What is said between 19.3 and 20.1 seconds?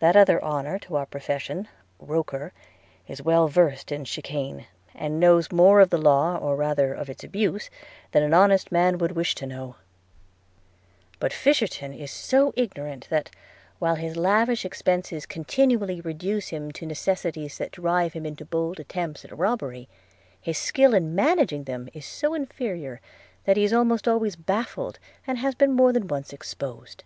robbery,